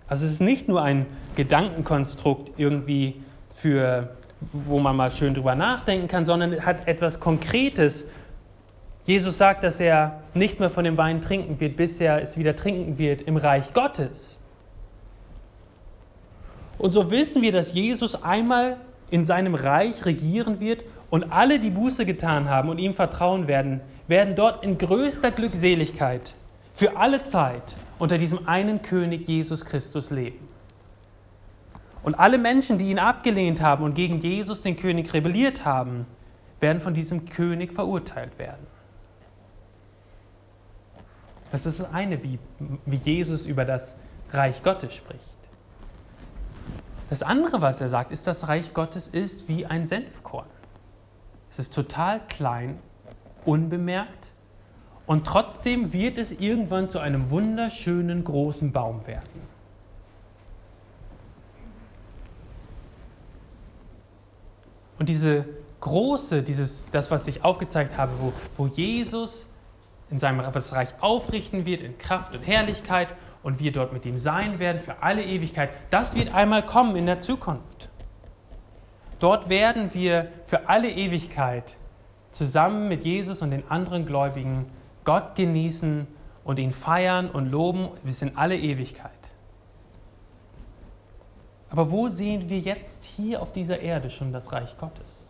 [0.07, 1.07] Also es ist nicht nur ein
[1.37, 3.23] Gedankenkonstrukt irgendwie
[3.55, 4.17] für,
[4.53, 8.05] wo man mal schön drüber nachdenken kann, sondern hat etwas Konkretes,
[9.05, 12.55] Jesus sagt, dass er nicht mehr von dem Wein trinken wird, bis er es wieder
[12.55, 14.39] trinken wird im Reich Gottes.
[16.77, 18.77] Und so wissen wir, dass Jesus einmal
[19.11, 23.81] in seinem Reich regieren wird und alle, die Buße getan haben und ihm vertrauen werden,
[24.07, 26.35] werden dort in größter Glückseligkeit
[26.73, 30.49] für alle Zeit unter diesem einen König Jesus Christus leben.
[32.03, 36.07] Und alle Menschen, die ihn abgelehnt haben und gegen Jesus, den König, rebelliert haben,
[36.61, 38.67] werden von diesem König verurteilt werden.
[41.53, 42.39] Das ist das eine, wie,
[42.87, 43.95] wie Jesus über das
[44.33, 45.40] Reich Gottes spricht.
[47.11, 50.47] Das andere, was er sagt, ist, das Reich Gottes ist wie ein Senfkorn.
[51.51, 52.79] Es ist total klein,
[53.45, 54.29] unbemerkt
[55.07, 59.49] und trotzdem wird es irgendwann zu einem wunderschönen großen Baum werden.
[65.01, 65.47] Und diese
[65.81, 69.49] große, dieses, das, was ich aufgezeigt habe, wo, wo Jesus
[70.11, 73.09] in seinem Reich aufrichten wird in Kraft und Herrlichkeit
[73.43, 75.71] und wir dort mit ihm sein werden für alle Ewigkeit.
[75.91, 77.89] Das wird einmal kommen in der Zukunft.
[79.19, 81.77] Dort werden wir für alle Ewigkeit
[82.33, 84.67] zusammen mit Jesus und den anderen Gläubigen
[85.05, 86.07] Gott genießen
[86.45, 89.11] und ihn feiern und loben bis in alle Ewigkeit.
[91.71, 95.30] Aber wo sehen wir jetzt hier auf dieser Erde schon das Reich Gottes?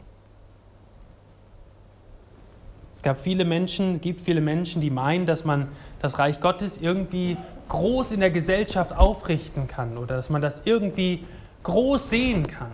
[3.00, 5.68] Es gab viele Menschen, gibt viele Menschen, die meinen, dass man
[6.02, 7.38] das Reich Gottes irgendwie
[7.70, 11.24] groß in der Gesellschaft aufrichten kann oder dass man das irgendwie
[11.62, 12.72] groß sehen kann.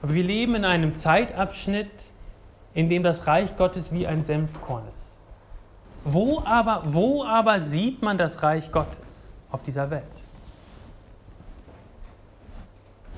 [0.00, 1.90] Aber wir leben in einem Zeitabschnitt,
[2.72, 5.18] in dem das Reich Gottes wie ein Senfkorn ist.
[6.04, 10.04] Wo aber, wo aber sieht man das Reich Gottes auf dieser Welt?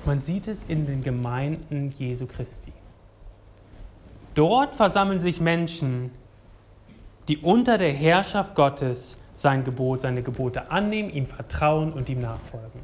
[0.05, 2.73] Man sieht es in den Gemeinden Jesu Christi.
[4.35, 6.11] Dort versammeln sich Menschen,
[7.27, 12.81] die unter der Herrschaft Gottes sein Gebot, seine Gebote annehmen, ihm vertrauen und ihm nachfolgen.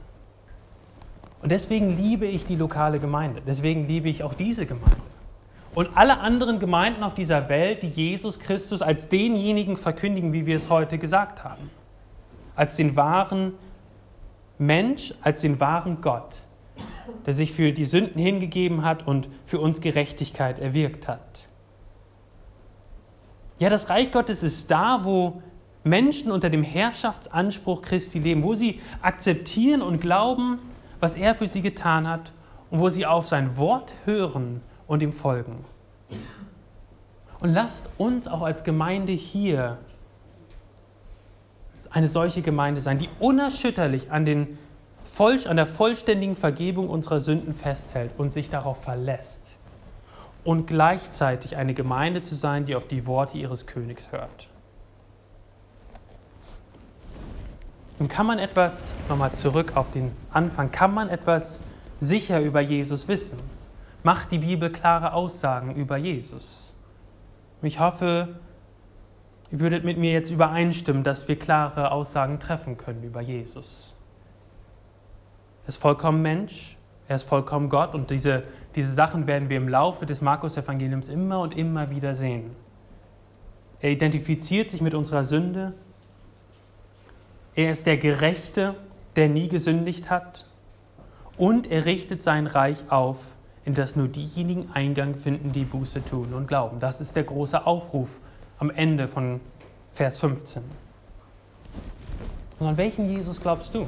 [1.41, 3.41] Und deswegen liebe ich die lokale Gemeinde.
[3.45, 4.97] Deswegen liebe ich auch diese Gemeinde.
[5.73, 10.57] Und alle anderen Gemeinden auf dieser Welt, die Jesus Christus als denjenigen verkündigen, wie wir
[10.57, 11.69] es heute gesagt haben.
[12.55, 13.53] Als den wahren
[14.57, 16.35] Mensch, als den wahren Gott
[17.25, 21.47] der sich für die Sünden hingegeben hat und für uns Gerechtigkeit erwirkt hat.
[23.59, 25.41] Ja, das Reich Gottes ist da, wo
[25.83, 30.59] Menschen unter dem Herrschaftsanspruch Christi leben, wo sie akzeptieren und glauben,
[30.99, 32.31] was er für sie getan hat
[32.69, 35.65] und wo sie auf sein Wort hören und ihm folgen.
[37.39, 39.77] Und lasst uns auch als Gemeinde hier
[41.89, 44.57] eine solche Gemeinde sein, die unerschütterlich an, den,
[45.19, 49.57] an der vollständigen Vergebung unserer Sünden festhält und sich darauf verlässt.
[50.45, 54.47] Und gleichzeitig eine Gemeinde zu sein, die auf die Worte ihres Königs hört.
[57.99, 61.59] Und kann man etwas, nochmal zurück auf den Anfang, kann man etwas
[61.99, 63.37] sicher über Jesus wissen?
[64.03, 66.73] Macht die Bibel klare Aussagen über Jesus?
[67.61, 68.39] Ich hoffe,
[69.51, 73.88] ihr würdet mit mir jetzt übereinstimmen, dass wir klare Aussagen treffen können über Jesus.
[75.69, 78.41] Er ist vollkommen Mensch, er ist vollkommen Gott und diese,
[78.75, 82.55] diese Sachen werden wir im Laufe des Markus-Evangeliums immer und immer wieder sehen.
[83.79, 85.75] Er identifiziert sich mit unserer Sünde,
[87.53, 88.77] er ist der Gerechte,
[89.15, 90.47] der nie gesündigt hat.
[91.37, 93.19] Und er richtet sein Reich auf,
[93.63, 96.79] in das nur diejenigen Eingang finden, die Buße tun und glauben.
[96.79, 98.09] Das ist der große Aufruf
[98.57, 99.39] am Ende von
[99.93, 100.63] Vers 15.
[102.57, 103.85] Und an welchen Jesus glaubst du?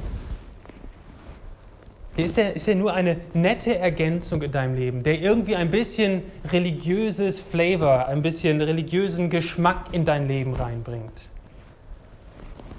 [2.16, 6.22] Ist er, ist er nur eine nette Ergänzung in deinem Leben, der irgendwie ein bisschen
[6.44, 11.30] religiöses Flavor, ein bisschen religiösen Geschmack in dein Leben reinbringt?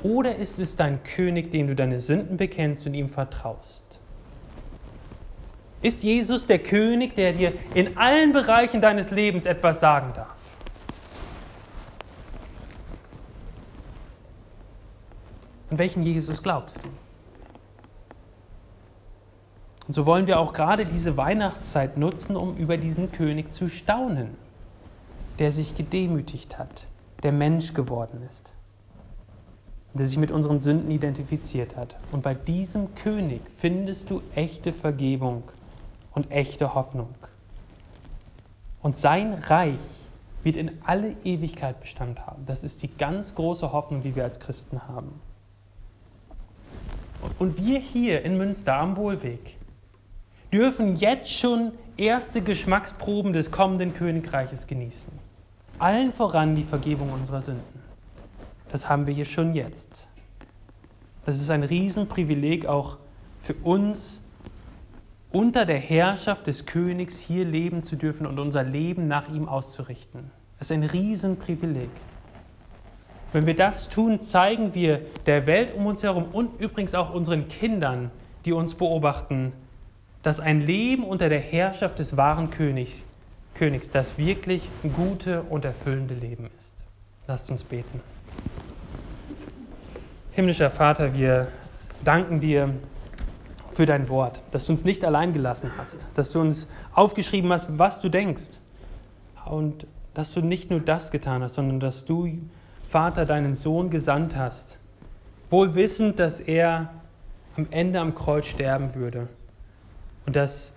[0.03, 4.01] Oder ist es dein König, dem du deine Sünden bekennst und ihm vertraust?
[5.81, 10.37] Ist Jesus der König, der dir in allen Bereichen deines Lebens etwas sagen darf?
[15.69, 17.02] An welchen Jesus glaubst du?
[19.87, 24.29] Und so wollen wir auch gerade diese Weihnachtszeit nutzen, um über diesen König zu staunen,
[25.39, 26.85] der sich gedemütigt hat,
[27.23, 28.53] der Mensch geworden ist
[29.93, 31.95] der sich mit unseren Sünden identifiziert hat.
[32.11, 35.43] Und bei diesem König findest du echte Vergebung
[36.13, 37.13] und echte Hoffnung.
[38.81, 39.79] Und sein Reich
[40.41, 42.45] wird in alle Ewigkeit Bestand haben.
[42.45, 45.21] Das ist die ganz große Hoffnung, die wir als Christen haben.
[47.39, 49.57] Und wir hier in Münster am Wohlweg
[50.53, 55.11] dürfen jetzt schon erste Geschmacksproben des kommenden Königreiches genießen.
[55.79, 57.83] Allen voran die Vergebung unserer Sünden
[58.73, 60.07] das haben wir hier schon jetzt.
[61.27, 62.97] Das ist ein Riesenprivileg auch
[63.39, 64.19] für uns,
[65.31, 70.31] unter der Herrschaft des Königs hier leben zu dürfen und unser Leben nach ihm auszurichten.
[70.57, 71.91] Das ist ein Riesenprivileg.
[73.31, 77.47] Wenn wir das tun, zeigen wir der Welt um uns herum und übrigens auch unseren
[77.49, 78.09] Kindern,
[78.45, 79.53] die uns beobachten,
[80.23, 83.03] dass ein Leben unter der Herrschaft des wahren Königs,
[83.53, 86.73] Königs das wirklich gute und erfüllende Leben ist.
[87.27, 88.01] Lasst uns beten.
[90.31, 91.49] Himmlischer Vater, wir
[92.03, 92.73] danken dir
[93.73, 97.77] für dein Wort, dass du uns nicht allein gelassen hast, dass du uns aufgeschrieben hast,
[97.77, 98.59] was du denkst.
[99.45, 102.29] Und dass du nicht nur das getan hast, sondern dass du,
[102.87, 104.77] Vater, deinen Sohn gesandt hast,
[105.49, 106.93] wohl wissend, dass er
[107.57, 109.27] am Ende am Kreuz sterben würde.
[110.25, 110.71] Und dass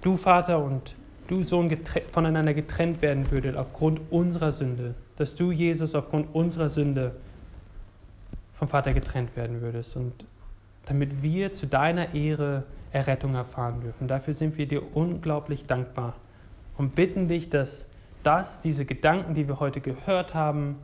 [0.00, 0.94] du, Vater, und
[1.28, 1.76] du, Sohn,
[2.10, 4.94] voneinander getrennt werden würdet aufgrund unserer Sünde.
[5.16, 7.12] Dass du, Jesus, aufgrund unserer Sünde
[8.54, 10.12] vom Vater getrennt werden würdest und
[10.86, 14.08] damit wir zu deiner Ehre Errettung erfahren dürfen.
[14.08, 16.14] Dafür sind wir dir unglaublich dankbar
[16.76, 17.86] und bitten dich, dass
[18.22, 20.76] das, diese Gedanken, die wir heute gehört haben,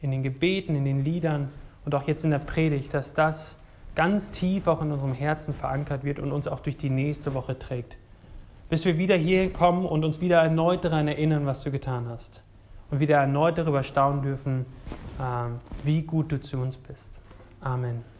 [0.00, 1.50] in den Gebeten, in den Liedern
[1.84, 3.56] und auch jetzt in der Predigt, dass das
[3.94, 7.58] ganz tief auch in unserem Herzen verankert wird und uns auch durch die nächste Woche
[7.58, 7.96] trägt.
[8.68, 12.42] Bis wir wieder hierhin kommen und uns wieder erneut daran erinnern, was du getan hast.
[12.90, 14.66] Und wieder erneut darüber staunen dürfen,
[15.20, 17.10] ähm, wie gut du zu uns bist.
[17.60, 18.11] Amen.